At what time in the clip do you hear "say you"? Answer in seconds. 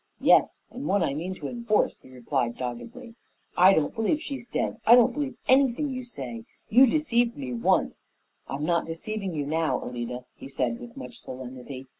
6.05-6.87